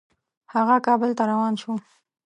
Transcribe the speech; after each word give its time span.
هغه 0.53 0.75
کابل 0.85 1.11
ته 1.17 1.23
روان 1.31 1.53
شو. 1.61 1.73